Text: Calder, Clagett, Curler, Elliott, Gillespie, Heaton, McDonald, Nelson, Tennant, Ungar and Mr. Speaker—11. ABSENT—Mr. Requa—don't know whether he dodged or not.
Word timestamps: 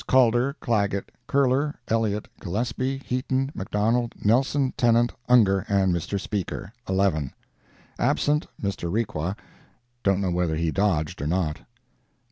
Calder, 0.07 0.55
Clagett, 0.61 1.11
Curler, 1.27 1.75
Elliott, 1.87 2.27
Gillespie, 2.39 3.03
Heaton, 3.05 3.51
McDonald, 3.53 4.15
Nelson, 4.25 4.73
Tennant, 4.75 5.13
Ungar 5.29 5.63
and 5.69 5.93
Mr. 5.93 6.19
Speaker—11. 6.19 7.33
ABSENT—Mr. 7.99 8.91
Requa—don't 8.91 10.19
know 10.21 10.31
whether 10.31 10.55
he 10.55 10.71
dodged 10.71 11.21
or 11.21 11.27
not. 11.27 11.59